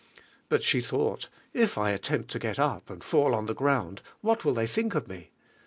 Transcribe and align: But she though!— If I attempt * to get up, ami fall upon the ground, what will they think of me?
But 0.49 0.63
she 0.63 0.79
though!— 0.81 1.19
If 1.53 1.77
I 1.77 1.91
attempt 1.91 2.31
* 2.31 2.31
to 2.31 2.39
get 2.39 2.57
up, 2.57 2.89
ami 2.89 3.01
fall 3.01 3.33
upon 3.33 3.45
the 3.45 3.53
ground, 3.53 4.01
what 4.21 4.43
will 4.43 4.55
they 4.55 4.65
think 4.65 4.95
of 4.95 5.07
me? 5.07 5.29